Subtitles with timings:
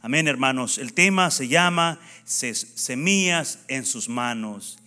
[0.00, 0.78] Amén, hermanos.
[0.78, 4.78] El tema se llama Semillas en sus manos.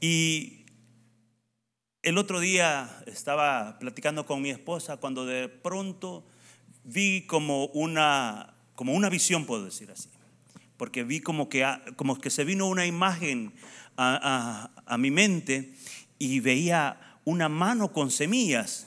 [0.00, 0.64] Y
[2.02, 6.24] el otro día estaba platicando con mi esposa cuando de pronto
[6.84, 10.08] vi como una, como una visión, puedo decir así.
[10.76, 11.66] Porque vi como que,
[11.96, 13.52] como que se vino una imagen
[13.96, 15.74] a, a mi mente
[16.16, 18.86] y veía una mano con semillas.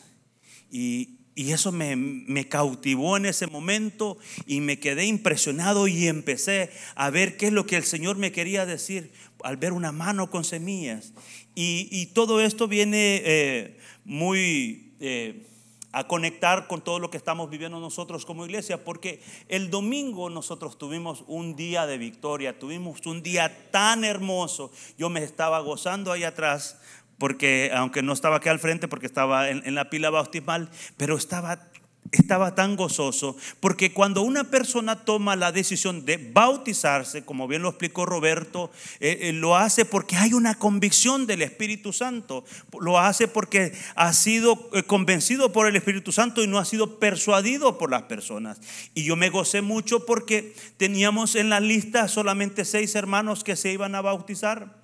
[0.71, 7.10] Y, y eso me, cautivó en ese momento y me quedé impresionado y empecé a
[7.10, 9.11] ver qué es lo que el Señor me quería decir
[9.43, 11.14] al ver una mano con semillas.
[11.55, 15.47] Y, todo esto viene eh, muy eh,
[15.91, 20.79] a conectar con todo lo que estamos viviendo nosotros como iglesia, porque el domingo nosotros
[20.79, 24.71] tuvimos un día de victoria, tuvimos un día tan hermoso.
[24.97, 26.79] Yo me estaba gozando ahí atrás
[27.23, 31.69] porque aunque no estaba aquí al frente, porque estaba en, la pila bautismal, pero estaba
[32.11, 37.69] estaba tan gozoso, porque cuando una persona toma la decisión de bautizarse, como bien lo
[37.69, 42.43] explicó Roberto, eh, eh, lo hace porque hay una convicción del Espíritu Santo,
[42.81, 46.99] lo hace porque ha sido eh, convencido por el Espíritu Santo y no ha sido
[46.99, 48.59] persuadido por las personas.
[48.93, 53.71] Y yo me gocé mucho porque teníamos en la lista solamente seis hermanos que se
[53.71, 54.83] iban a bautizar.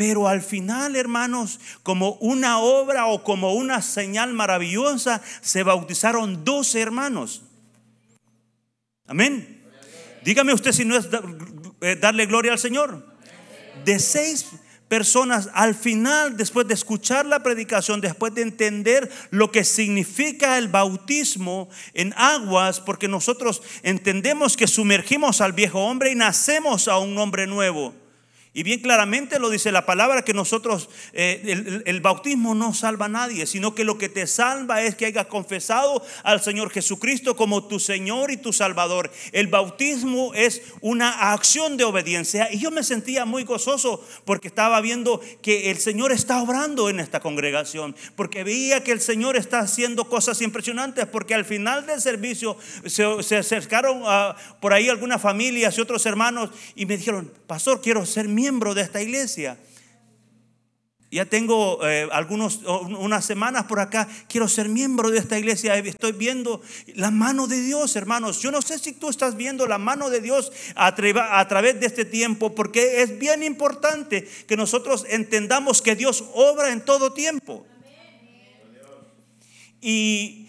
[0.00, 6.80] Pero al final, hermanos, como una obra o como una señal maravillosa, se bautizaron 12
[6.80, 7.42] hermanos.
[9.06, 9.62] Amén.
[10.24, 11.06] Dígame usted si no es
[11.82, 13.14] eh, darle gloria al Señor.
[13.84, 14.46] De seis
[14.88, 20.68] personas al final, después de escuchar la predicación, después de entender lo que significa el
[20.68, 27.18] bautismo en aguas, porque nosotros entendemos que sumergimos al viejo hombre y nacemos a un
[27.18, 28.00] hombre nuevo.
[28.52, 33.08] Y bien claramente lo dice la palabra que nosotros, eh, el, bautismo no salva a
[33.08, 37.68] nadie, sino que lo que te salva es que hayas confesado al Señor Jesucristo como
[37.68, 39.12] tu Señor y tu Salvador.
[39.30, 42.52] El bautismo es una acción de obediencia.
[42.52, 46.98] Y yo me sentía muy gozoso porque estaba viendo que el Señor está obrando en
[46.98, 52.00] esta congregación, porque veía que el Señor está haciendo cosas impresionantes, porque al final del
[52.00, 54.02] servicio se, acercaron
[54.60, 58.74] por ahí algunas familias y otros hermanos y me dijeron, pastor, quiero ser mi miembro
[58.74, 59.58] de esta iglesia.
[61.12, 65.76] Ya tengo eh, algunos, unas semanas por acá, quiero ser miembro de esta iglesia.
[65.76, 66.62] Estoy viendo
[66.94, 68.40] la mano de Dios, hermanos.
[68.40, 71.86] Yo no sé si tú estás viendo la mano de Dios a, a través de
[71.86, 77.66] este tiempo, porque es bien importante que nosotros entendamos que Dios obra en todo tiempo.
[79.80, 80.39] Y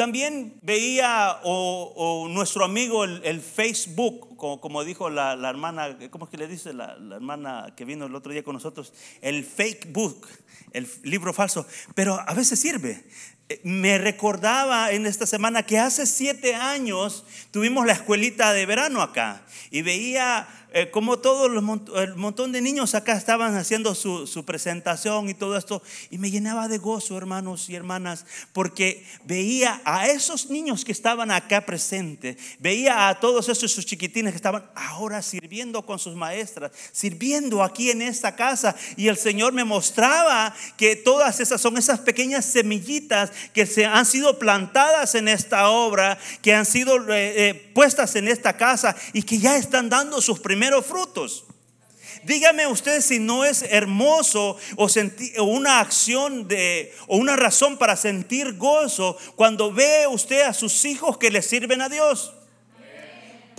[0.00, 6.48] también veía o, nuestro amigo el, Facebook, como, dijo la, hermana, ¿cómo es que le
[6.48, 8.94] dice la, la, hermana que vino el otro día con nosotros?
[9.20, 10.26] El fake book,
[10.72, 13.04] el libro falso, pero a veces sirve.
[13.50, 19.02] Eh, me recordaba en esta semana que hace siete años tuvimos la escuelita de verano
[19.02, 25.28] acá y veía eh, como todo el montón de niños acá estaban haciendo su, presentación
[25.28, 30.48] y todo esto, y me llenaba de gozo, hermanos y hermanas, porque veía a esos
[30.48, 35.84] niños que estaban acá presentes, veía a todos esos sus chiquitines que estaban ahora sirviendo
[35.84, 41.40] con sus maestras, sirviendo aquí en esta casa, y el Señor me mostraba que todas
[41.40, 46.64] esas son esas pequeñas semillitas que se han sido plantadas en esta obra, que han
[46.64, 51.44] sido eh, eh, puestas en esta casa y que ya están dando sus primeros frutos.
[52.24, 57.96] Dígame usted si no es hermoso o, o, una acción de o una razón para
[57.96, 62.34] sentir gozo cuando ve usted a sus hijos que le sirven a Dios.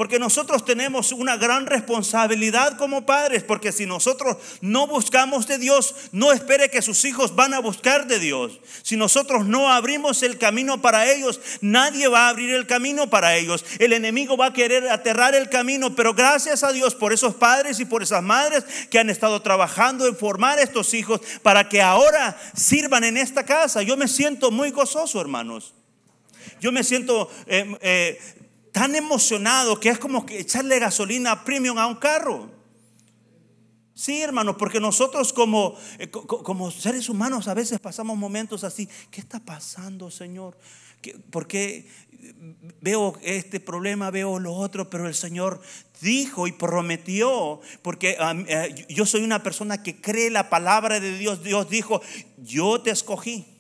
[0.02, 5.94] Porque nosotros tenemos una gran responsabilidad como padres, porque si nosotros no buscamos de Dios,
[6.12, 8.60] no espere que sus hijos van a buscar de Dios.
[8.82, 13.36] Si nosotros no abrimos el camino para ellos, nadie va a abrir el camino para
[13.36, 13.64] ellos.
[13.78, 17.80] El enemigo va a querer aterrar el camino, pero gracias a Dios por esos padres
[17.80, 22.42] y por esas madres que han estado trabajando en formar estos hijos para que ahora
[22.56, 23.84] sirvan en esta casa.
[23.84, 25.76] Yo me siento muy gozoso, hermanos.
[26.60, 28.20] Yo me siento eh, eh,
[28.72, 32.50] tan emocionado que es como que echarle gasolina premium a un carro.
[33.94, 38.90] Sí, hermano, porque nosotros como, eh, como seres humanos a veces pasamos momentos así.
[39.12, 40.58] ¿Qué está pasando, Señor?
[41.30, 41.88] Porque
[42.80, 45.62] veo este problema, veo lo otro, pero el Señor
[46.02, 48.18] dijo y prometió, porque
[48.48, 51.44] eh, yo soy una persona que cree la palabra de Dios.
[51.44, 52.02] Dios dijo,
[52.38, 53.51] yo te escogí.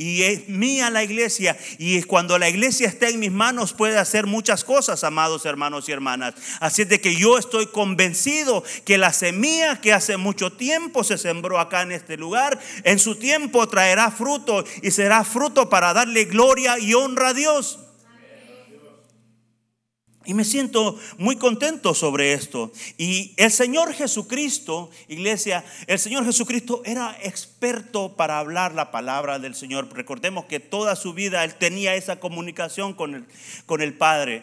[0.00, 1.58] Y es mía la iglesia.
[1.76, 5.92] Y cuando la iglesia está en mis manos puede hacer muchas cosas, amados hermanos y
[5.92, 6.32] hermanas.
[6.58, 11.18] Así es de que yo estoy convencido que la semilla que hace mucho tiempo se
[11.18, 16.24] sembró acá en este lugar, en su tiempo traerá fruto y será fruto para darle
[16.24, 17.89] gloria y honra a Dios.
[20.26, 22.72] Y me siento muy contento sobre esto.
[22.98, 29.54] Y el Señor Jesucristo, iglesia, el Señor Jesucristo era experto para hablar la palabra del
[29.54, 29.88] Señor.
[29.94, 33.24] Recordemos que toda su vida Él tenía esa comunicación con el,
[33.64, 34.42] con el Padre.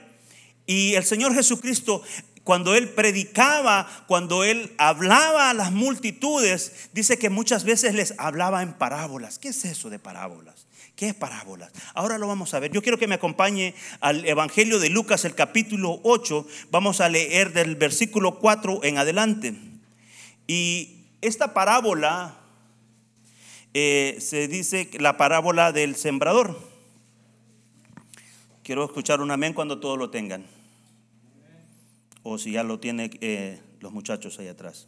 [0.66, 2.02] Y el Señor Jesucristo,
[2.44, 8.64] cuando Él predicaba, cuando Él hablaba a las multitudes, dice que muchas veces les hablaba
[8.64, 9.38] en parábolas.
[9.38, 10.67] ¿Qué es eso de parábolas?
[10.98, 11.72] ¿Qué es parábolas?
[11.94, 12.72] Ahora lo vamos a ver.
[12.72, 16.48] Yo quiero que me acompañe al Evangelio de Lucas, el capítulo 8.
[16.72, 19.56] Vamos a leer del versículo 4 en adelante.
[20.48, 22.40] Y esta parábola
[23.76, 26.60] eh, se dice la parábola del sembrador.
[28.64, 30.48] Quiero escuchar un amén cuando todos lo tengan.
[32.24, 34.88] O si ya lo tienen eh, los muchachos ahí atrás.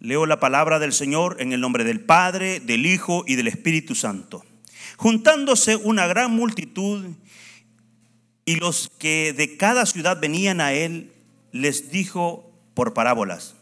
[0.00, 3.94] Leo la palabra del Señor en el nombre del Padre, del Hijo y del Espíritu
[3.94, 4.42] Santo.
[4.96, 7.04] Juntándose una gran multitud
[8.46, 11.12] y los que de cada ciudad venían a él,
[11.52, 13.56] les dijo por parábolas.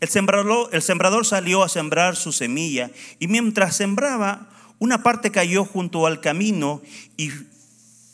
[0.00, 4.48] El sembrador, el sembrador salió a sembrar su semilla y mientras sembraba,
[4.78, 6.80] una parte cayó junto al camino
[7.18, 7.30] y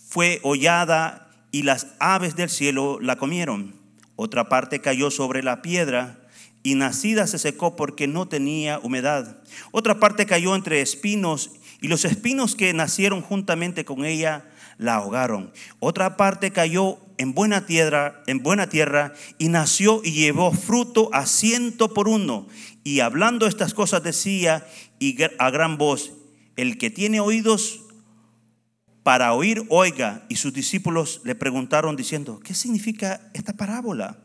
[0.08, 3.76] fue hollada y las aves del cielo la comieron.
[4.16, 6.21] Otra parte cayó sobre la piedra
[6.62, 9.42] y nacida se secó porque no tenía humedad.
[9.70, 11.50] Otra parte cayó entre espinos
[11.80, 14.44] y los espinos que nacieron juntamente con ella
[14.78, 15.52] la ahogaron.
[15.80, 21.26] Otra parte cayó en buena tierra, en buena tierra y nació y llevó fruto a
[21.26, 22.46] ciento por uno.
[22.84, 24.66] Y hablando estas cosas decía
[24.98, 26.12] y a gran voz,
[26.56, 27.80] el que tiene oídos
[29.02, 30.24] para oír, oiga.
[30.28, 34.18] Y sus discípulos le preguntaron diciendo, ¿qué significa esta parábola?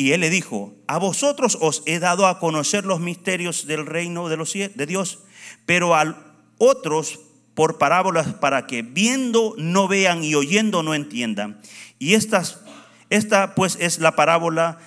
[0.00, 4.30] Y él le dijo, a vosotros os he dado a conocer los misterios del reino
[4.30, 5.18] de, los, de Dios,
[5.66, 7.20] pero a otros
[7.52, 11.60] por parábolas para que viendo no vean y oyendo no entiendan.
[11.98, 14.78] Y esta pues es la parábola,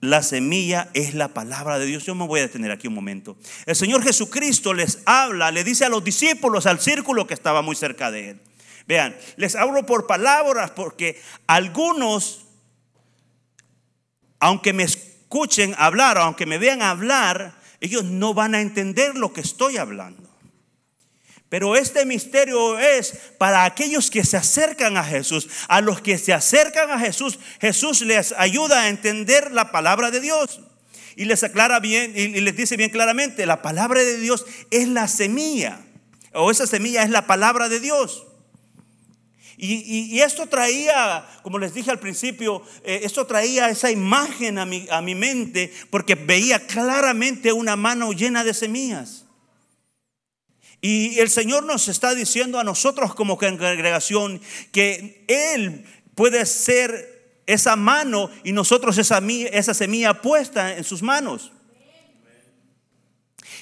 [0.00, 2.06] la semilla es la palabra de Dios.
[2.06, 3.36] Yo me voy a detener aquí un momento.
[3.66, 7.76] El Señor Jesucristo les habla, le dice a los discípulos, al círculo que estaba muy
[7.76, 8.40] cerca de él.
[8.88, 12.46] Vean, les hablo por palabras porque algunos
[14.40, 19.42] aunque me escuchen hablar, aunque me vean hablar, ellos no van a entender lo que
[19.42, 20.28] estoy hablando.
[21.50, 25.48] Pero este misterio es para aquellos que se acercan a Jesús.
[25.66, 30.20] A los que se acercan a Jesús, Jesús les ayuda a entender la palabra de
[30.20, 30.60] Dios.
[31.16, 35.08] Y les aclara bien, y les dice bien claramente, la palabra de Dios es la
[35.08, 35.80] semilla.
[36.32, 38.29] O esa semilla es la palabra de Dios.
[39.62, 44.86] Y, esto traía, como les dije al principio, eh, esto traía esa imagen a mi,
[44.90, 49.26] a mi mente porque veía claramente una mano llena de semillas.
[50.80, 54.40] Y el Señor nos está diciendo a nosotros como congregación
[54.72, 55.84] que Él
[56.14, 59.20] puede ser esa mano y nosotros esa,
[59.52, 61.52] esa semilla puesta en sus manos.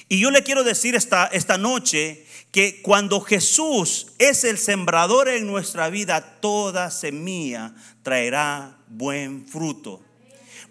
[0.07, 5.45] Y yo le quiero decir esta, esta noche que cuando Jesús es el sembrador en
[5.45, 10.01] nuestra vida, toda semilla traerá buen fruto.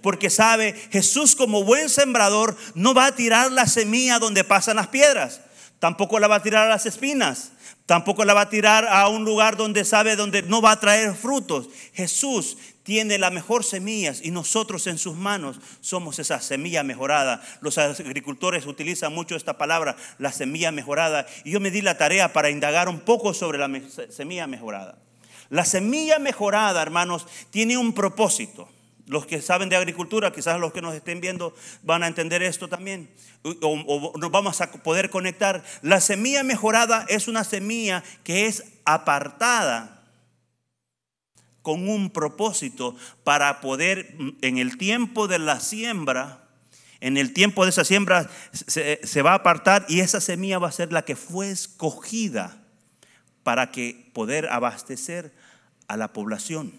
[0.02, 4.88] Porque sabe, Jesús como buen sembrador no va a tirar la semilla donde pasan las
[4.88, 5.40] piedras,
[5.78, 7.52] tampoco la va a tirar a las espinas,
[7.86, 11.14] tampoco la va a tirar a un lugar donde sabe donde no va a traer
[11.14, 11.68] frutos.
[11.94, 12.56] Jesús
[12.88, 17.42] tiene las mejor semillas y nosotros en sus manos somos esa semilla mejorada.
[17.60, 21.26] Los agricultores utilizan mucho esta palabra, la semilla mejorada.
[21.44, 23.68] Y yo me di la tarea para indagar un poco sobre la
[24.08, 24.96] semilla mejorada.
[25.50, 28.70] La semilla mejorada, hermanos, tiene un propósito.
[29.04, 32.68] Los que saben de agricultura, quizás los que nos estén viendo van a entender esto
[32.68, 33.10] también.
[33.42, 35.62] O, nos vamos a poder conectar.
[35.82, 39.97] La semilla mejorada es una semilla que es apartada
[41.62, 46.48] con un propósito para poder en el tiempo de la siembra,
[47.00, 50.72] en el tiempo de esa siembra se, va a apartar y esa semilla va a
[50.72, 52.62] ser la que fue escogida
[53.42, 55.32] para que poder abastecer
[55.86, 56.72] a la población.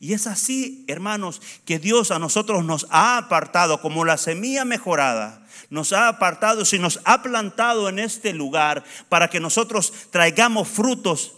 [0.00, 5.44] Y es así, hermanos, que Dios a nosotros nos ha apartado como la semilla mejorada.
[5.70, 11.37] Nos ha apartado y nos ha plantado en este lugar para que nosotros traigamos frutos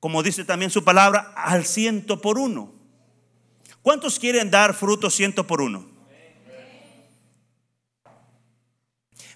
[0.00, 2.72] como dice también su palabra, al ciento por uno.
[3.82, 5.88] ¿Cuántos quieren dar fruto ciento por uno?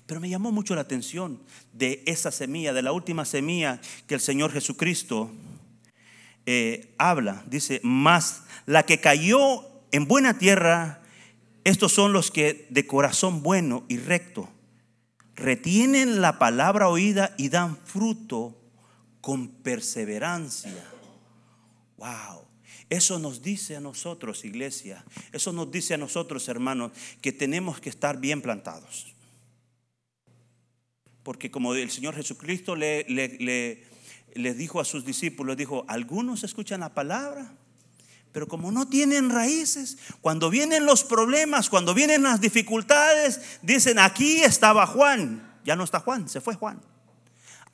[0.07, 1.43] Pero me llamó mucho la atención
[1.73, 5.31] de esa semilla, de la última semilla que el Señor Jesucristo
[6.45, 7.43] eh, habla.
[7.47, 11.03] Dice, más la que cayó en buena tierra,
[11.65, 14.51] estos son los que de corazón bueno y recto,
[15.35, 18.57] retienen la palabra oída y dan fruto
[19.25, 20.85] con perseverancia.
[21.97, 22.47] Wow.
[22.91, 25.03] Eso nos dice a nosotros, iglesia,
[25.33, 29.15] eso nos dice a nosotros, hermanos, que tenemos que estar bien plantados.
[31.23, 33.87] Porque como el Señor Jesucristo le,
[34.35, 37.51] dijo a sus discípulos, dijo, algunos escuchan la palabra,
[38.31, 44.43] pero como no tienen raíces, cuando vienen los problemas, cuando vienen las dificultades, dicen, aquí
[44.43, 46.83] estaba Juan, ya no está Juan, se fue Juan.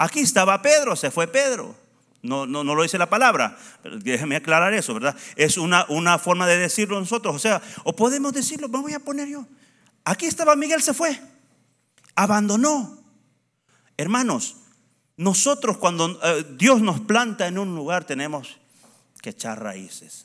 [0.00, 1.76] Aquí estaba Pedro, se fue Pedro.
[2.22, 5.14] No, no, no lo dice la palabra, pero déjeme aclarar eso, ¿verdad?
[5.36, 9.00] Es una, una forma de decirlo nosotros, o sea, o podemos decirlo, me voy a
[9.00, 9.44] poner yo.
[10.04, 11.20] Aquí estaba Miguel, se fue,
[12.14, 12.98] abandonó.
[13.98, 14.56] Hermanos,
[15.18, 18.56] nosotros cuando eh, Dios nos planta en un lugar tenemos
[19.20, 20.24] que echar raíces.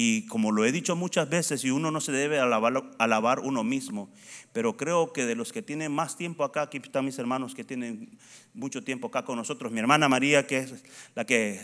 [0.00, 3.64] Y como lo he dicho muchas veces, y uno no se debe alabar, alabar uno
[3.64, 4.08] mismo,
[4.52, 7.64] pero creo que de los que tienen más tiempo acá, aquí están mis hermanos que
[7.64, 8.16] tienen
[8.54, 10.84] mucho tiempo acá con nosotros, mi hermana María, que es
[11.16, 11.60] la que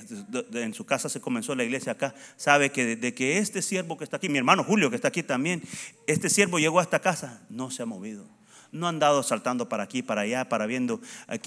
[0.52, 4.02] en su casa se comenzó la iglesia acá, sabe que desde que este siervo que
[4.02, 5.62] está aquí, mi hermano Julio que está aquí también,
[6.08, 8.28] este siervo llegó a esta casa, no se ha movido.
[8.72, 11.00] No han andado saltando para aquí, para allá, para viendo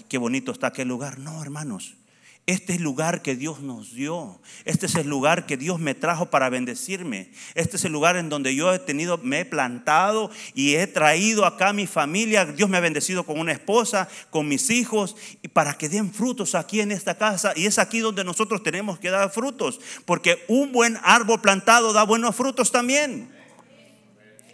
[0.07, 1.19] qué bonito está aquel lugar.
[1.19, 1.97] No, hermanos.
[2.47, 4.39] Este es el lugar que Dios nos dio.
[4.63, 7.29] Este es el lugar que Dios me trajo para bendecirme.
[7.55, 11.45] Este es el lugar en donde yo he tenido, me he plantado y he traído
[11.45, 12.45] acá a mi familia.
[12.45, 16.55] Dios me ha bendecido con una esposa, con mis hijos, y para que den frutos
[16.55, 17.51] aquí en esta casa.
[17.53, 22.03] Y es aquí donde nosotros tenemos que dar frutos, porque un buen árbol plantado da
[22.03, 23.29] buenos frutos también.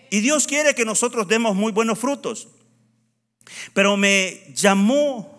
[0.10, 2.48] Y Dios quiere que nosotros demos muy buenos frutos.
[3.76, 5.33] Pero me llamó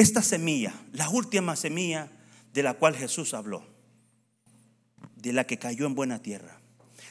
[0.00, 2.10] esta semilla, la última semilla
[2.54, 3.62] de la cual Jesús habló,
[5.16, 6.58] de la que cayó en buena tierra.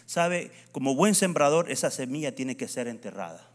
[0.05, 3.47] Sabe, como buen sembrador, esa semilla tiene que ser enterrada.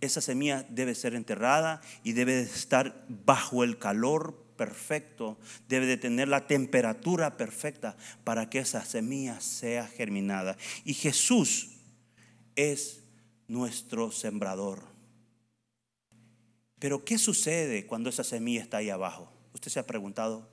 [0.00, 6.28] Esa semilla debe ser enterrada y debe estar bajo el calor perfecto, debe de tener
[6.28, 10.56] la temperatura perfecta para que esa semilla sea germinada.
[10.84, 11.72] Y Jesús
[12.54, 13.02] es
[13.46, 14.95] nuestro sembrador.
[16.78, 19.32] Pero ¿qué sucede cuando esa semilla está ahí abajo?
[19.54, 20.50] ¿Usted se ha preguntado?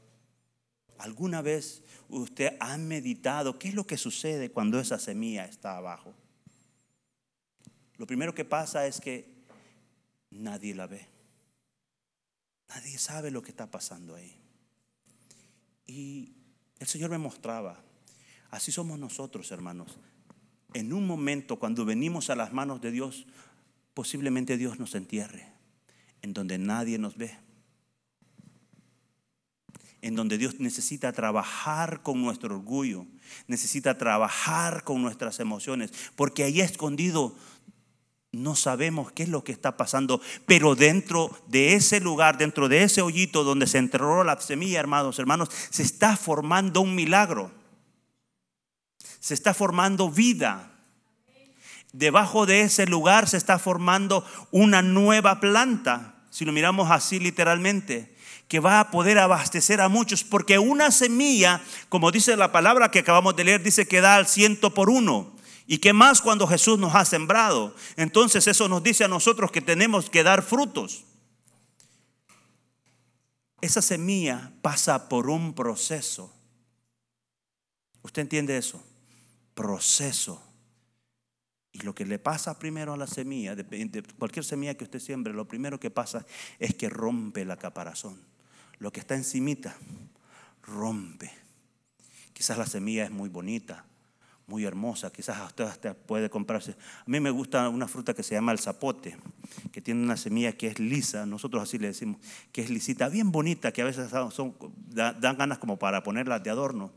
[0.98, 6.14] ¿Alguna vez usted ha meditado qué es lo que sucede cuando esa semilla está abajo?
[7.98, 9.46] Lo primero que pasa es que
[10.30, 11.08] nadie la ve.
[12.70, 14.40] Nadie sabe lo que está pasando ahí.
[15.86, 16.34] Y
[16.80, 17.84] el Señor me mostraba,
[18.50, 20.00] así somos nosotros, hermanos
[20.74, 23.26] en un momento cuando venimos a las manos de Dios,
[23.94, 25.53] posiblemente Dios nos entierre,
[26.24, 27.38] en donde nadie nos ve,
[30.02, 33.06] en donde Dios necesita trabajar con nuestro orgullo,
[33.48, 37.36] necesita trabajar con nuestras emociones, porque ahí escondido
[38.32, 42.82] no sabemos qué es lo que está pasando, pero dentro de ese lugar, dentro de
[42.82, 47.52] ese hoyito donde se enterró la semilla, hermanos, hermanos, se está formando un milagro
[49.24, 50.70] se está formando vida.
[51.94, 58.16] Debajo de ese lugar se está formando una nueva planta, si lo miramos así literalmente,
[58.48, 63.00] que va a poder abastecer a muchos, porque una semilla, como dice la palabra que
[63.00, 65.36] acabamos de leer, dice que da al ciento por uno.
[65.68, 67.76] ¿Y qué más cuando Jesús nos ha sembrado?
[67.98, 71.04] Entonces eso nos dice a nosotros que tenemos que dar frutos.
[73.62, 76.34] Esa semilla pasa por un proceso.
[78.02, 78.84] ¿Usted entiende eso?
[79.54, 80.42] proceso.
[81.74, 83.56] Y lo que le pasa primero a la semilla,
[84.20, 86.24] cualquier semilla que usted siembre, lo primero que pasa
[86.60, 88.22] es que rompe la caparazón.
[88.78, 89.76] Lo que está encimita,
[90.62, 91.32] rompe.
[92.34, 93.86] Quizás la semilla es muy bonita,
[94.46, 96.72] muy hermosa, quizás usted hasta puede comprarse.
[96.72, 99.18] A mí me gusta una fruta que se llama el zapote,
[99.72, 102.18] que tiene una semilla que es lisa, nosotros así le decimos,
[102.52, 104.56] que es lisita, bien bonita, que a veces son,
[104.92, 106.92] dan ganas como para ponerla de adorno.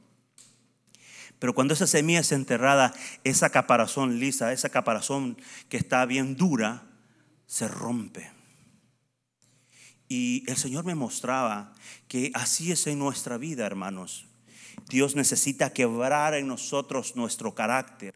[1.39, 5.37] Pero cuando esa semilla es enterrada, esa caparazón lisa, esa caparazón
[5.69, 6.85] que está bien dura,
[7.47, 8.31] se rompe.
[10.09, 11.75] Y el Señor me mostraba
[12.09, 14.27] que así es en nuestra vida, hermanos.
[14.89, 18.15] Dios necesita quebrar en nosotros nuestro carácter.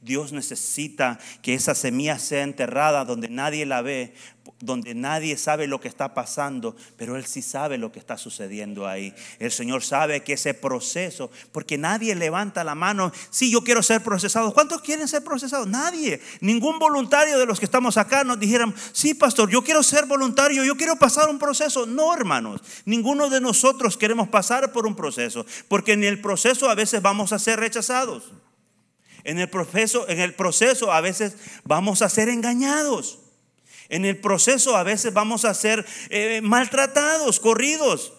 [0.00, 4.14] Dios necesita que esa semilla sea enterrada donde nadie la ve,
[4.60, 8.86] donde nadie sabe lo que está pasando, pero Él sí sabe lo que está sucediendo
[8.86, 9.14] ahí.
[9.38, 14.02] El Señor sabe que ese proceso, porque nadie levanta la mano, sí, yo quiero ser
[14.02, 14.54] procesado.
[14.54, 15.66] ¿Cuántos quieren ser procesados?
[15.66, 16.20] Nadie.
[16.40, 20.64] Ningún voluntario de los que estamos acá nos dijeran, sí, pastor, yo quiero ser voluntario,
[20.64, 21.86] yo quiero pasar un proceso.
[21.86, 26.74] No, hermanos, ninguno de nosotros queremos pasar por un proceso, porque en el proceso a
[26.74, 28.32] veces vamos a ser rechazados.
[29.24, 33.18] En el proceso, en el proceso a veces vamos a ser engañados.
[33.88, 38.14] En el proceso a veces vamos a ser eh, maltratados, corridos.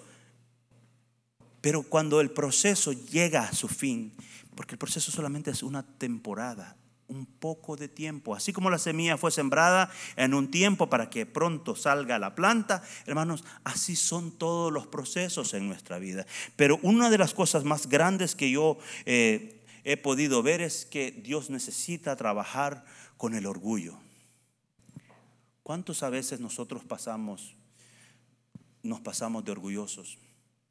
[1.62, 4.14] Pero cuando el proceso llega a su fin,
[4.56, 9.18] porque el proceso solamente es una temporada, un poco de tiempo, así como la semilla
[9.18, 14.72] fue sembrada en un tiempo para que pronto salga la planta, hermanos, así son todos
[14.72, 16.26] los procesos en nuestra vida.
[16.56, 21.12] Pero una de las cosas más grandes que yo eh, he podido ver es que
[21.12, 22.86] Dios necesita trabajar
[23.18, 23.98] con el orgullo.
[25.64, 27.56] ¿Cuántos a veces nosotros pasamos,
[28.82, 30.18] nos pasamos de orgullosos?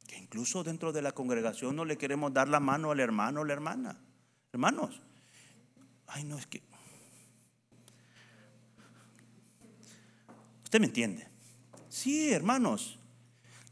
[0.07, 3.43] Que incluso dentro de la congregación no le queremos dar la mano al hermano o
[3.43, 3.97] la hermana.
[4.51, 5.01] Hermanos,
[6.07, 6.61] ay no es que...
[10.63, 11.27] ¿Usted me entiende?
[11.89, 12.97] Sí, hermanos.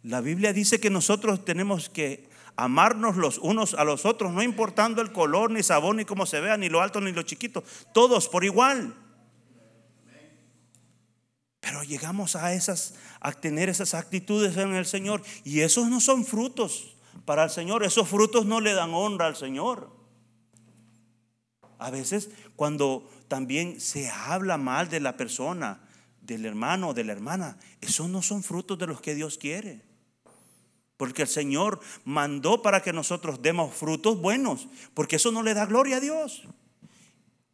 [0.04, 2.31] La Biblia dice que nosotros tenemos que
[2.64, 6.40] amarnos los unos a los otros, no importando el color, ni sabor, ni cómo se
[6.40, 7.64] vea, ni lo alto, ni lo chiquito,
[7.94, 8.96] todos por igual.
[11.60, 16.24] Pero llegamos a esas a tener esas actitudes en el Señor y esos no son
[16.26, 19.90] frutos para el Señor, esos frutos no le dan honra al Señor.
[21.80, 25.82] A veces cuando también se habla mal de la persona,
[26.22, 29.91] del hermano o de la hermana, esos no son frutos de los que Dios quiere.
[31.02, 35.66] Porque el Señor mandó para que nosotros demos frutos buenos, porque eso no le da
[35.66, 36.44] gloria a Dios.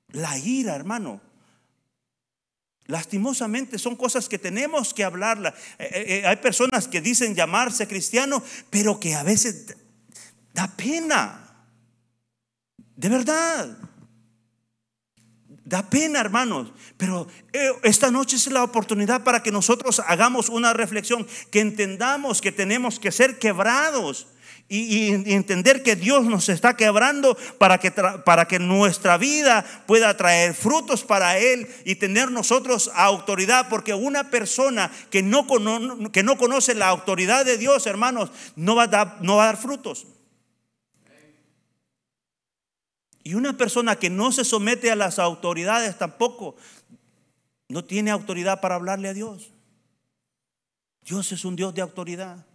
[0.09, 1.21] La ira, hermano,
[2.87, 5.55] Lastimosamente son cosas que tenemos que hablarla.
[5.79, 9.77] Eh, eh, eh, hay personas que dicen llamarse cristiano, pero que a veces
[10.53, 11.65] da pena.
[12.97, 13.77] De verdad.
[15.67, 16.71] Da pena, hermanos.
[16.95, 17.27] Pero
[17.83, 23.01] esta noche es la oportunidad para que nosotros hagamos una reflexión, que entendamos que tenemos
[23.01, 24.27] que ser quebrados
[24.69, 30.53] y, entender que Dios nos está quebrando para que, para que nuestra vida pueda traer
[30.53, 35.47] frutos para Él y tener nosotros autoridad, porque una persona que no,
[36.13, 39.47] que no conoce la autoridad de Dios, hermanos, no va, a dar, no va a
[39.47, 40.08] dar frutos.
[43.27, 46.55] Y una persona que no se somete a las autoridades tampoco,
[47.67, 49.51] no tiene autoridad para hablarle a Dios.
[51.01, 52.45] Dios es un Dios de autoridad.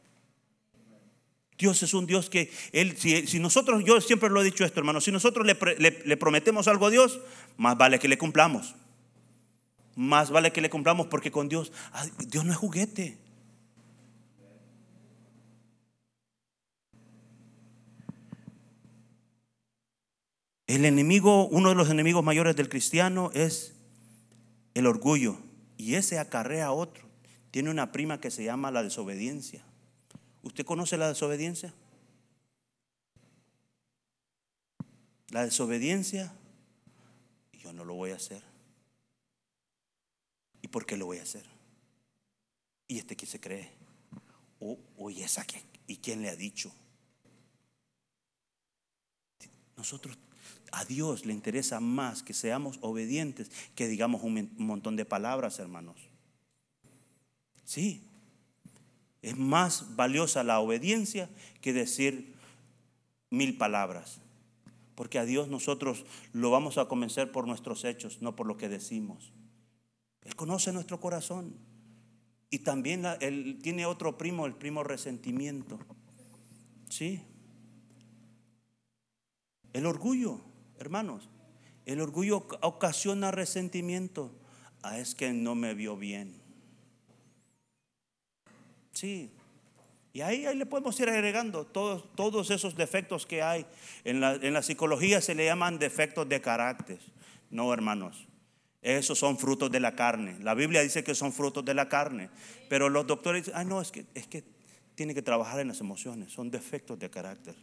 [1.58, 5.02] Dios es un Dios que Él, si, nosotros, yo siempre lo he dicho esto, hermano,
[5.02, 7.20] si nosotros le, prometemos algo a Dios,
[7.58, 8.74] más vale que le cumplamos.
[9.94, 11.70] Más vale que le cumplamos porque con Dios,
[12.28, 13.18] Dios no es juguete.
[20.72, 23.74] El enemigo, uno de los enemigos mayores del cristiano es
[24.72, 25.36] el orgullo.
[25.76, 27.06] Y ese acarrea a otro.
[27.50, 29.62] Tiene una prima que se llama la desobediencia.
[30.42, 31.74] ¿Usted conoce la desobediencia?
[35.28, 36.32] La desobediencia,
[37.52, 38.42] yo no lo voy a hacer.
[40.62, 41.44] ¿Y por qué lo voy a hacer?
[42.88, 43.72] ¿Y este que se cree?
[44.58, 45.44] ¿O, o y esa?
[45.86, 46.72] ¿Y quién le ha dicho?
[49.76, 50.16] Nosotros,
[50.72, 55.96] a Dios le interesa más que seamos obedientes que digamos un montón de palabras, hermanos.
[57.64, 58.02] Sí,
[59.20, 61.30] es más valiosa la obediencia
[61.60, 62.34] que decir
[63.30, 64.18] mil palabras.
[64.94, 68.68] Porque a Dios nosotros lo vamos a convencer por nuestros hechos, no por lo que
[68.68, 69.32] decimos.
[70.22, 71.54] Él conoce nuestro corazón.
[72.50, 75.78] Y también él tiene otro primo, el primo resentimiento.
[76.90, 77.22] Sí.
[79.72, 80.40] El orgullo,
[80.82, 81.30] hermanos.
[81.86, 84.30] El orgullo ocasiona resentimiento.
[84.82, 86.40] Ah, es que no me vio bien.
[88.92, 89.30] Sí.
[90.12, 93.64] Y ahí, ahí le podemos ir agregando todos, todos esos defectos que hay.
[94.04, 96.98] En la, en la psicología se le llaman defectos de carácter.
[97.50, 98.28] No, hermanos.
[98.82, 100.36] Esos son frutos de la carne.
[100.40, 102.28] La Biblia dice que son frutos de la carne.
[102.68, 104.44] Pero los doctores dicen, ah, no, es que, es que
[104.94, 106.32] tiene que trabajar en las emociones.
[106.32, 107.54] Son defectos de carácter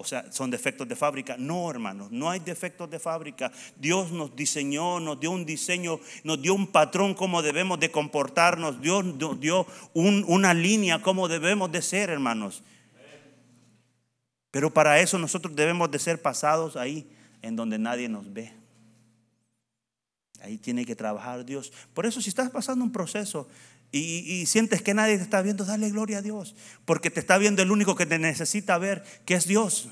[0.00, 1.36] o sea, son defectos de fábrica.
[1.36, 3.50] No, hermanos, no hay defectos de fábrica.
[3.76, 8.80] Dios nos diseñó, nos dio un diseño, nos dio un patrón cómo debemos de comportarnos.
[8.80, 12.62] Dios nos dio una línea cómo debemos de ser, hermanos.
[14.52, 17.10] Pero para eso nosotros debemos de ser pasados ahí,
[17.42, 18.52] en donde nadie nos ve.
[20.40, 21.72] Ahí tiene que trabajar Dios.
[21.92, 23.48] Por eso si estás pasando un proceso,
[23.90, 26.54] y, sientes que nadie te está viendo, dale gloria a Dios.
[26.84, 29.88] Porque te está viendo el único que te necesita ver, que es Dios.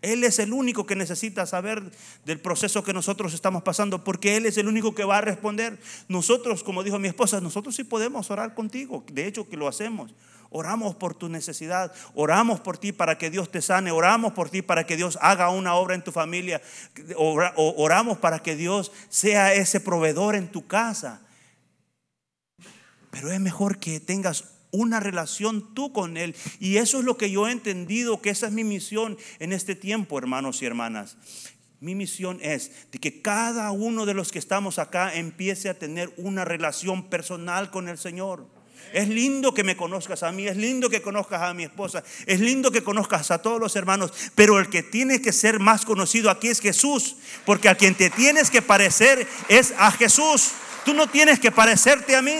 [0.00, 1.82] Él es el único que necesita saber
[2.26, 5.78] del proceso que nosotros estamos pasando, porque Él es el único que va a responder.
[6.08, 10.14] Nosotros, como dijo mi esposa, nosotros sí podemos orar contigo, de hecho que lo hacemos.
[10.50, 14.62] oramos por tu necesidad, oramos por ti para que Dios te sane, oramos por ti
[14.62, 16.62] para que Dios haga una obra en tu familia,
[17.56, 21.22] oramos para que Dios sea ese proveedor en tu casa.
[23.14, 26.34] Pero es mejor que tengas una relación tú con Él.
[26.58, 29.76] Y eso es lo que yo he entendido, que esa es mi misión en este
[29.76, 31.16] tiempo, hermanos y hermanas.
[31.80, 36.12] Mi misión es de que cada uno de los que estamos acá empiece a tener
[36.16, 38.46] una relación personal con el Señor.
[38.92, 42.40] Es lindo que me conozcas a mí, es lindo que conozcas a mi esposa, es
[42.40, 46.30] lindo que conozcas a todos los hermanos, pero el que tiene que ser más conocido
[46.30, 50.52] aquí es Jesús, porque a quien te tienes que parecer es a Jesús.
[50.84, 52.38] Tú no tienes que parecerte a mí.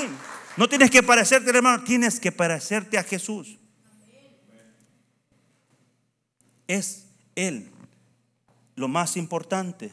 [0.56, 3.58] No tienes que parecerte, hermano, tienes que parecerte a Jesús.
[6.68, 7.70] Es Él
[8.76, 9.92] lo más importante.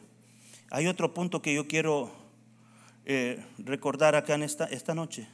[0.70, 2.16] Hay otro punto que yo quiero
[3.06, 5.28] eh, recordar acá en esta, esta noche.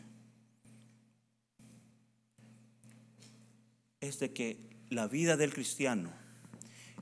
[3.99, 4.57] Es de que
[4.89, 6.11] la vida del cristiano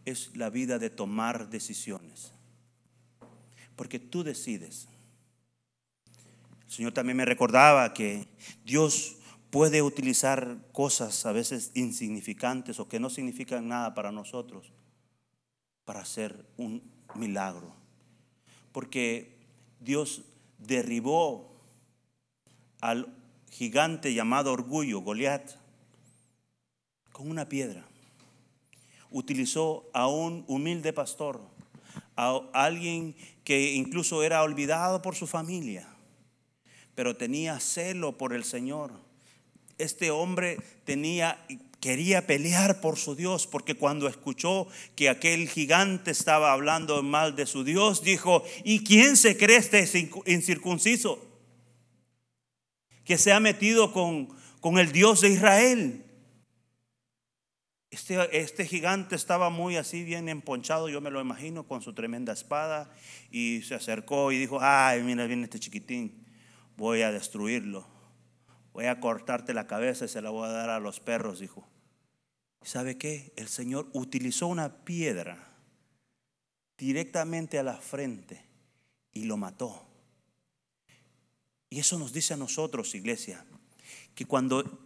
[0.06, 2.32] es la vida de tomar decisiones.
[3.76, 4.88] Porque tú decides.
[6.76, 8.28] Señor también me recordaba que
[8.66, 9.16] Dios
[9.50, 14.74] puede utilizar cosas a veces insignificantes o que no significan nada para nosotros
[15.86, 16.84] para hacer un
[17.16, 17.74] milagro.
[18.74, 19.38] Porque
[19.80, 20.24] Dios
[20.58, 21.56] derribó
[22.82, 23.08] al
[23.52, 25.52] gigante llamado orgullo, Goliat,
[27.14, 27.86] con una piedra.
[29.12, 31.40] Utilizó a un humilde pastor,
[32.18, 35.95] a alguien que incluso era olvidado por su familia
[36.96, 38.92] pero tenía celo por el Señor.
[39.78, 41.46] Este hombre tenía
[41.86, 47.46] quería pelear por su Dios, porque cuando escuchó que aquel gigante estaba hablando mal de
[47.46, 49.88] su Dios, dijo, ¿y quién se cree este
[50.26, 51.24] incircunciso?
[53.04, 54.30] Que se ha metido con,
[54.62, 56.04] con el Dios de Israel.
[57.92, 62.34] Este, este, gigante estaba muy así, bien emponchado, yo me lo imagino, con su tremenda
[62.34, 62.92] espada,
[63.30, 66.25] y se acercó y dijo, ay, mira, viene este chiquitín
[66.78, 67.88] voy a destruirlo.
[68.74, 71.68] Voy a cortarte la cabeza y se la voy a dar a los perros, dijo.
[72.62, 73.32] ¿Sabe qué?
[73.36, 75.54] El Señor utilizó una piedra
[76.78, 78.44] directamente a la frente
[79.14, 79.88] y lo mató.
[81.70, 83.46] Y eso nos dice a nosotros, iglesia,
[84.14, 84.80] que cuando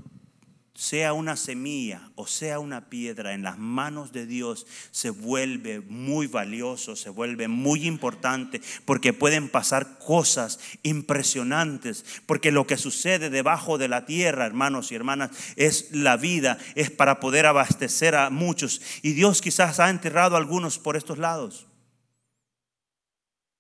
[0.80, 6.28] sea una semilla o sea una piedra en las manos de Dios, se vuelve muy
[6.28, 13.78] valioso, se vuelve muy importante, porque pueden pasar cosas impresionantes, porque lo que sucede debajo
[13.78, 18.82] de la tierra, hermanos y hermanas, es la vida, es para poder abastecer a muchos.
[19.02, 21.68] Y Dios quizás ha enterrado a algunos por estos lados,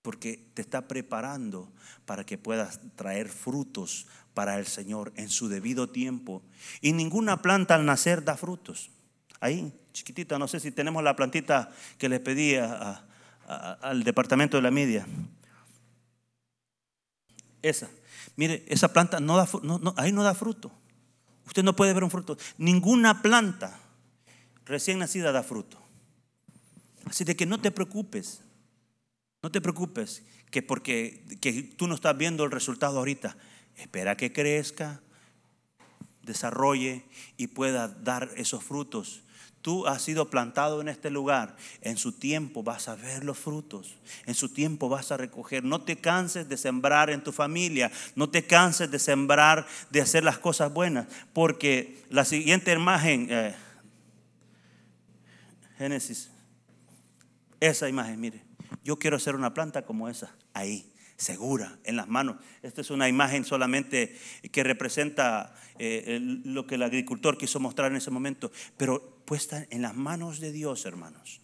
[0.02, 1.72] porque te está preparando
[2.06, 6.42] para que puedas traer frutos para el Señor en su debido tiempo.
[6.82, 8.92] Y ninguna planta al nacer da frutos.
[9.42, 14.72] Ahí, chiquitita, no sé si tenemos la plantita que le pedí al departamento de la
[14.72, 15.06] media.
[17.62, 17.90] Esa.
[18.36, 19.50] Mire, esa planta no da,
[19.98, 20.72] ahí no da fruto.
[21.46, 22.38] Usted no puede ver un fruto.
[22.58, 23.78] Ninguna planta
[24.66, 25.82] recién nacida da fruto.
[27.06, 28.42] Así de que no te preocupes.
[29.42, 33.38] No te preocupes que porque que tú no estás viendo el resultado ahorita
[33.80, 35.02] espera que crezca,
[36.22, 37.06] desarrolle
[37.38, 39.24] y pueda dar esos frutos.
[39.62, 41.58] Tú has sido plantado en este lugar.
[41.82, 43.98] En su tiempo vas a ver los frutos.
[44.26, 45.66] En su tiempo vas a recoger.
[45.66, 47.92] No te canses de sembrar en tu familia.
[48.16, 51.08] No te canses de sembrar, de hacer las cosas buenas.
[51.34, 53.56] Porque la siguiente imagen, eh,
[55.78, 56.30] Génesis,
[57.60, 58.49] esa imagen, mire,
[58.84, 62.38] yo quiero hacer una planta como esa, ahí segura en las manos.
[62.64, 64.18] Esta es una imagen solamente
[64.52, 69.82] que representa eh, lo que el agricultor quiso mostrar en ese momento, pero puesta en
[69.82, 71.42] las manos de Dios, hermanos.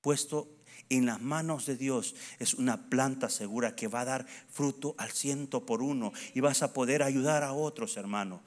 [0.00, 0.56] Puesto
[0.88, 5.10] en las manos de Dios es una planta segura que va a dar fruto al
[5.10, 8.40] ciento por uno y vas a poder ayudar a otros, hermanos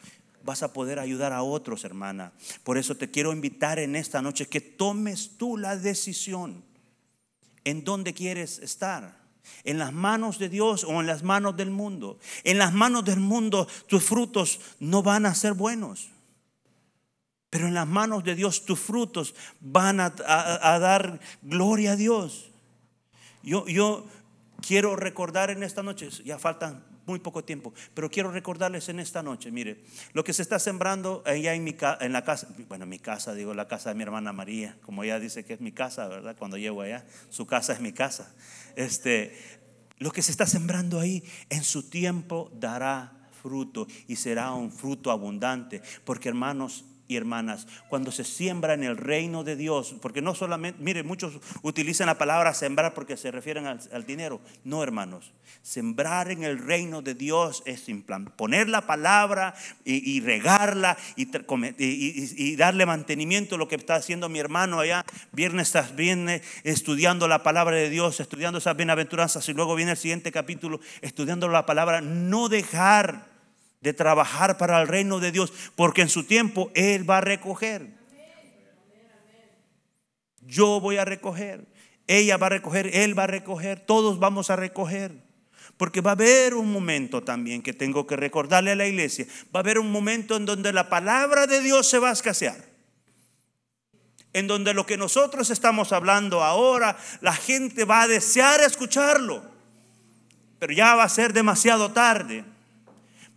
[0.44, 2.32] vas a poder ayudar a otros, hermana.
[2.64, 6.64] Por eso te quiero invitar en esta noche que tomes tú la decisión
[7.66, 9.26] en dónde quieres estar.
[9.64, 12.18] ¿En las manos de Dios o en las manos del mundo?
[12.44, 16.10] En las manos del mundo tus frutos no van a ser buenos.
[17.50, 22.50] Pero en las manos de Dios tus frutos van a, dar gloria a Dios.
[23.44, 24.06] Yo, yo
[24.66, 29.22] quiero recordar en esta noche, ya faltan muy poco tiempo, pero quiero recordarles en esta
[29.22, 33.00] noche, mire, lo que se está sembrando allá en, mi, en la casa, bueno, mi
[33.00, 36.08] casa, digo, la casa de mi hermana María, como ella dice que es mi casa,
[36.08, 36.36] ¿verdad?
[36.38, 38.34] Cuando llego allá, su casa es mi casa.
[38.76, 39.38] Este,
[39.98, 45.12] lo que se está sembrando ahí en su tiempo dará fruto y será un fruto
[45.12, 45.82] abundante.
[46.04, 50.82] Porque hermanos, y hermanas, cuando se siembra en el reino de Dios, porque no solamente,
[50.82, 54.42] mire, muchos utilizan la palabra sembrar porque se refieren al, dinero.
[54.64, 57.86] No, hermanos, sembrar en el reino de Dios es
[58.36, 65.06] poner la palabra y, regarla y, darle mantenimiento lo que está haciendo mi hermano allá,
[65.32, 69.98] viernes tras viernes, estudiando la palabra de Dios, estudiando esas bienaventuranzas y luego viene el
[69.98, 73.35] siguiente capítulo, estudiando la palabra, no dejar
[73.86, 77.88] de trabajar para el reino de Dios, porque en su tiempo Él va a recoger.
[80.42, 81.68] Yo voy a recoger,
[82.08, 85.24] ella va a recoger, Él va a recoger, todos vamos a recoger.
[85.78, 89.60] Porque va a haber un momento también que tengo que recordarle a la iglesia, va
[89.60, 92.66] a haber un momento en donde la palabra de Dios se va a escasear.
[94.34, 99.44] En donde lo que nosotros estamos hablando ahora, la gente va a desear escucharlo.
[100.58, 102.55] Pero ya va a ser demasiado tarde.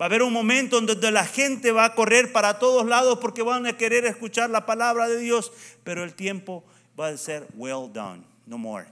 [0.01, 3.19] Va a haber un momento en donde la gente va a correr para todos lados
[3.21, 6.65] porque van a querer escuchar la palabra de Dios, pero el tiempo
[6.99, 8.87] va a ser well done, no more.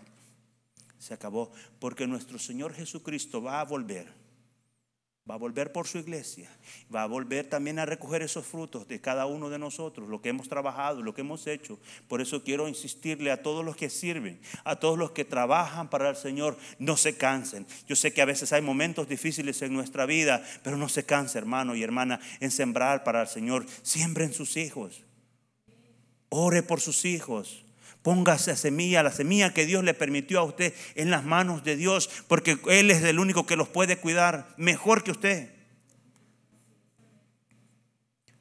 [0.98, 4.25] Se acabó porque nuestro Señor Jesucristo va a volver
[5.28, 6.48] Va a volver por su iglesia.
[6.94, 10.28] Va a volver también a recoger esos frutos de cada uno de nosotros, lo que
[10.28, 11.80] hemos trabajado, lo que hemos hecho.
[12.06, 16.10] Por eso quiero insistirle a todos los que sirven, a todos los que trabajan para
[16.10, 17.66] el Señor, no se cansen.
[17.88, 21.38] Yo sé que a veces hay momentos difíciles en nuestra vida, pero no se canse,
[21.38, 23.66] hermano y hermana, en sembrar para el Señor.
[23.82, 25.02] Siembren sus hijos.
[26.28, 27.65] Ore por sus hijos.
[28.06, 31.74] Póngase esa semilla, la semilla que Dios le permitió a usted en las manos de
[31.74, 35.52] Dios, porque Él es el único que los puede cuidar mejor que usted.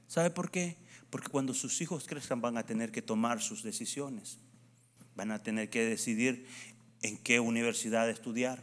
[0.06, 0.78] ¿Sabe por qué?
[1.10, 4.38] Porque cuando sus hijos crezcan van a tener que tomar sus decisiones.
[5.16, 6.46] Van a tener que decidir
[7.02, 8.62] en qué universidad estudiar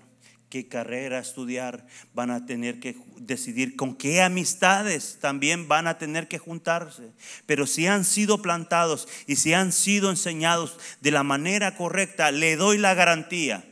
[0.53, 6.29] qué carrera estudiar, van a tener que decidir con qué amistades también van a tener
[6.29, 7.11] que juntarse.
[7.47, 12.57] Pero si han sido plantados y si han sido enseñados de la manera correcta, le
[12.57, 13.65] doy la garantía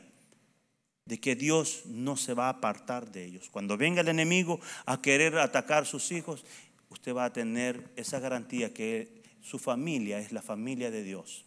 [1.04, 3.50] de que Dios no se va a apartar de ellos.
[3.50, 6.46] Cuando venga el enemigo a querer atacar a sus hijos,
[6.88, 11.44] usted va a tener esa garantía que su familia es la familia de Dios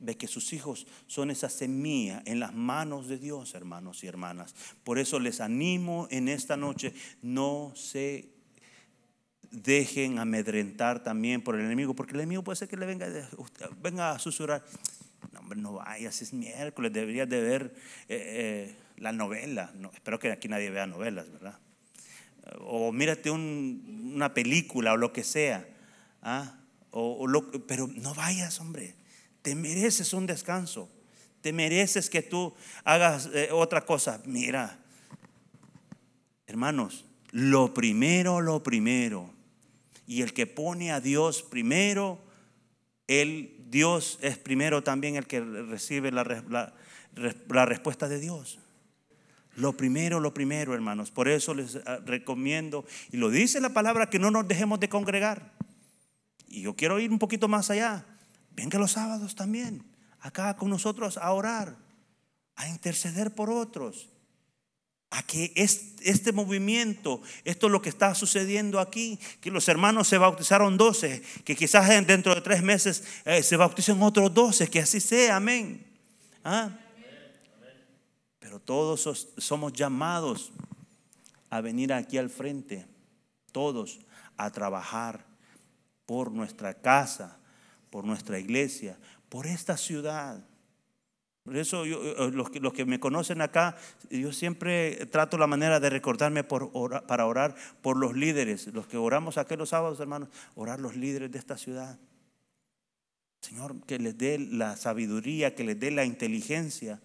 [0.00, 4.54] de que sus hijos son esa semilla en las manos de Dios, hermanos y hermanas.
[4.84, 8.34] Por eso les animo en esta noche, no se
[9.50, 13.08] dejen amedrentar también por el enemigo, porque el enemigo puede ser que le venga,
[13.80, 14.64] venga a susurrar,
[15.32, 17.74] no hombre, no vayas, es miércoles, deberías de ver
[18.08, 19.72] eh, eh, la novela.
[19.76, 21.58] No, espero que aquí nadie vea novelas, ¿verdad?
[22.60, 25.66] O mírate una película o lo que sea.
[26.22, 26.58] ¿ah?
[26.90, 27.26] O,
[27.66, 28.94] pero no vayas, hombre.
[29.44, 30.88] Te mereces un descanso.
[31.42, 34.22] Te mereces que tú hagas eh, otra cosa.
[34.24, 34.78] Mira,
[36.46, 39.34] hermanos, lo primero, lo primero.
[40.06, 42.18] Y el que pone a Dios primero,
[43.06, 46.24] el Dios es primero también el que recibe la,
[47.46, 48.58] la respuesta de Dios.
[49.56, 51.10] Lo primero, lo primero, hermanos.
[51.10, 54.88] Por eso les ah, recomiendo, y lo dice la palabra, que no nos dejemos de
[54.88, 55.52] congregar.
[56.48, 58.06] Y yo quiero ir un poquito más allá.
[58.54, 59.84] Venga los sábados también,
[60.20, 61.76] acá con nosotros a orar,
[62.54, 64.08] a interceder por otros,
[65.10, 70.18] a que este movimiento, esto es lo que está sucediendo aquí, que los hermanos se
[70.18, 75.00] bautizaron 12, que quizás dentro de tres meses eh, se bauticen otros 12, que así
[75.00, 75.86] sea, amén.
[76.42, 76.70] ¿Ah?
[78.40, 80.52] Pero todos somos llamados
[81.48, 82.86] a venir aquí al frente,
[83.52, 84.00] todos
[84.36, 85.24] a trabajar
[86.06, 87.38] por nuestra casa,
[87.94, 90.44] por nuestra iglesia, por esta ciudad.
[91.44, 93.76] Por eso eh, los, que, los, que, me conocen acá,
[94.10, 96.72] yo siempre trato la manera de recordarme por
[97.06, 101.30] para orar por los líderes, los que oramos aquí los sábados, hermanos, orar los líderes
[101.30, 102.00] de esta ciudad.
[103.42, 107.00] Señor, que les dé la sabiduría, que les dé la inteligencia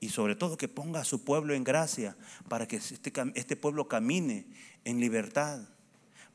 [0.00, 2.16] y sobre todo que ponga a su pueblo en gracia
[2.48, 4.46] para que este, este pueblo camine
[4.84, 5.60] en libertad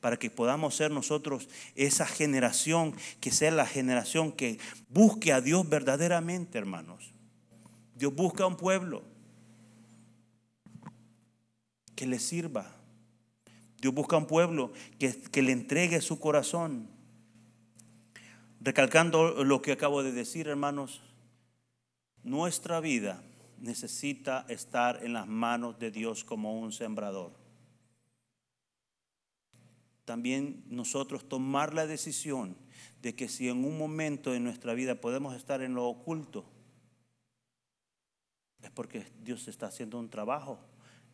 [0.06, 5.68] para que podamos ser nosotros esa generación, que sea la generación que busque a Dios
[5.68, 7.12] verdaderamente, hermanos.
[7.96, 9.02] Dios busca a un pueblo
[11.96, 12.76] que le sirva.
[13.82, 16.88] Dios busca a un pueblo que, que le entregue su corazón.
[18.62, 21.02] Recalcando lo que acabo de decir, hermanos,
[22.22, 23.24] nuestra vida
[23.58, 27.45] necesita estar en las manos de Dios como un sembrador
[30.06, 32.56] también nosotros tomar la decisión
[33.02, 36.46] de que si en un momento de nuestra vida podemos estar en lo oculto,
[38.62, 40.60] es porque Dios está haciendo un trabajo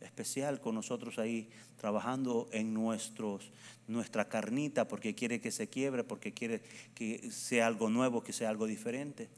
[0.02, 3.52] especial con nosotros ahí, trabajando en nuestros,
[3.88, 6.62] nuestra carnita, porque quiere que se quiebre, porque quiere
[6.96, 9.30] que sea algo nuevo, que sea algo diferente.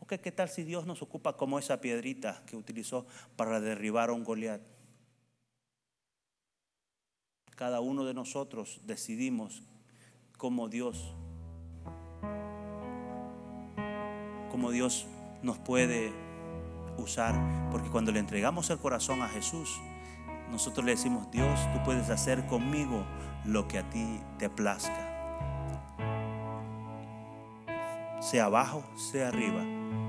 [0.00, 4.12] Ok, ¿qué tal si Dios nos ocupa como esa piedrita que utilizó para derribar a
[4.12, 4.60] un Goliat?
[7.60, 9.62] Cada uno de nosotros decidimos
[10.38, 11.12] cómo Dios,
[14.50, 15.06] cómo Dios
[15.42, 16.10] nos puede
[16.96, 17.34] usar,
[17.70, 19.78] porque cuando le entregamos el corazón a Jesús,
[20.50, 23.04] nosotros le decimos, Dios, tú puedes hacer conmigo
[23.44, 25.06] lo que a ti te plazca.
[28.22, 29.62] Sea abajo, sea arriba,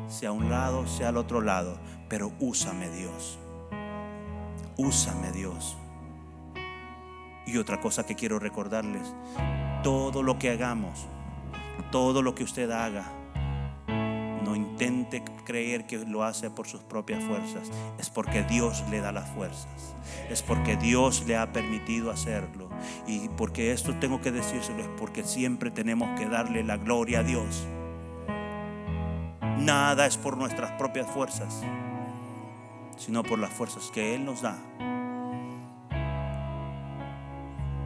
[0.08, 3.38] sea a un lado, sea al otro lado, pero úsame Dios.
[4.78, 5.76] Úsame Dios.
[7.46, 9.14] Y otra cosa que quiero recordarles,
[9.84, 11.08] todo lo que hagamos,
[11.92, 13.12] todo lo que usted haga,
[14.44, 17.70] no intente creer que lo hace por sus propias fuerzas.
[17.98, 19.96] Es porque Dios le da las fuerzas.
[20.30, 22.70] Es porque Dios le ha permitido hacerlo.
[23.08, 27.24] Y porque esto tengo que decírselo es porque siempre tenemos que darle la gloria a
[27.24, 27.66] Dios.
[29.60, 31.62] Nada es por nuestras propias fuerzas,
[32.98, 34.58] sino por las fuerzas que Él nos da.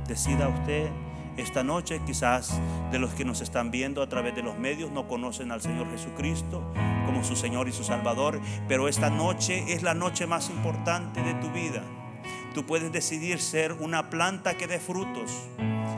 [0.07, 0.89] Decida usted
[1.37, 2.01] esta noche.
[2.05, 2.59] Quizás
[2.91, 5.89] de los que nos están viendo a través de los medios no conocen al Señor
[5.91, 6.63] Jesucristo
[7.05, 11.33] como su Señor y su Salvador, pero esta noche es la noche más importante de
[11.35, 11.83] tu vida.
[12.53, 15.31] Tú puedes decidir ser una planta que dé frutos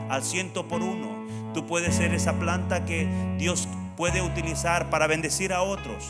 [0.08, 1.26] al ciento por uno.
[1.54, 6.08] Tú puedes ser esa planta que Dios puede utilizar para bendecir a otros.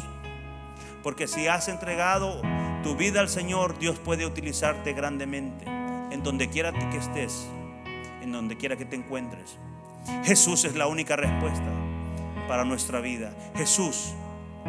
[1.02, 2.40] Porque si has entregado
[2.82, 5.66] tu vida al Señor, Dios puede utilizarte grandemente
[6.10, 7.48] en donde quiera que estés
[8.22, 9.58] en donde quiera que te encuentres.
[10.24, 11.70] Jesús es la única respuesta
[12.46, 13.32] para nuestra vida.
[13.56, 14.14] Jesús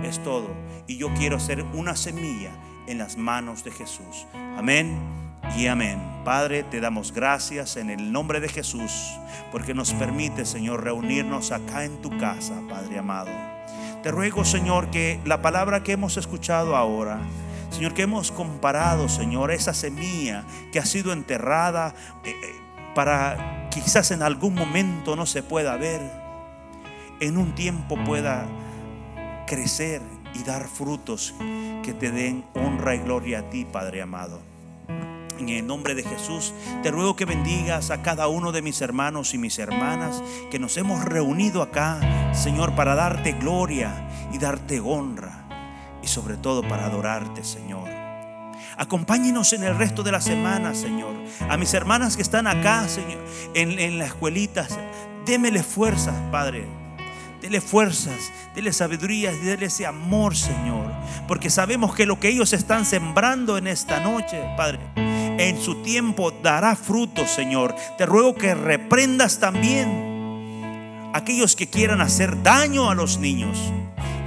[0.04, 0.50] es todo.
[0.88, 2.52] Y yo quiero ser una semilla
[2.88, 4.28] en las manos de Jesús.
[4.58, 4.98] Amén
[5.58, 6.00] y amén.
[6.26, 8.92] Padre, te damos gracias en el nombre de Jesús,
[9.52, 13.32] porque nos permite, Señor, reunirnos acá en tu casa, Padre amado.
[14.04, 17.20] Te ruego, Señor, que la palabra que hemos escuchado ahora,
[17.72, 21.94] Señor, que hemos comparado, Señor, esa semilla que ha sido enterrada.
[22.24, 22.69] Eh, eh,
[23.00, 26.02] para quizás en algún momento no se pueda ver,
[27.22, 28.46] en un tiempo pueda
[29.48, 30.02] crecer
[30.34, 31.34] y dar frutos
[31.82, 34.42] que te den honra y gloria a ti, Padre amado.
[35.40, 39.34] En el nombre de Jesús, te ruego que bendigas a cada uno de mis hermanos
[39.34, 45.48] y mis hermanas que nos hemos reunido acá, Señor, para darte gloria y darte honra
[46.04, 47.99] y sobre todo para adorarte, Señor.
[48.80, 51.14] Acompáñenos en el resto de la semana, Señor.
[51.50, 53.20] A mis hermanas que están acá, Señor,
[53.54, 54.66] en, en la escuelita,
[55.26, 56.66] démele fuerzas, Padre.
[57.42, 60.90] Dele fuerzas, dele sabiduría, dele ese amor, Señor.
[61.28, 66.32] Porque sabemos que lo que ellos están sembrando en esta noche, Padre, en su tiempo
[66.32, 67.76] dará fruto, Señor.
[67.98, 73.60] Te ruego que reprendas también aquellos que quieran hacer daño a los niños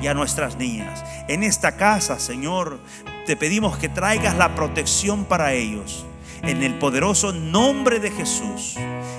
[0.03, 1.03] y a nuestras niñas.
[1.29, 2.81] En esta casa, Señor,
[3.27, 6.05] te pedimos que traigas la protección para ellos.
[6.43, 8.77] En el poderoso nombre de Jesús.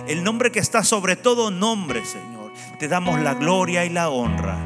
[0.08, 2.52] El nombre que está sobre todo nombre, Señor.
[2.80, 4.58] Te damos la gloria y la honra.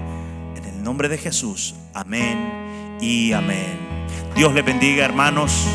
[0.56, 1.76] En el nombre de Jesús.
[1.94, 3.78] Amén y amén.
[4.36, 5.68] Dios le bendiga, hermanos.